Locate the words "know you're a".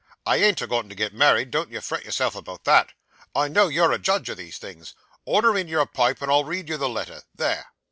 3.49-3.99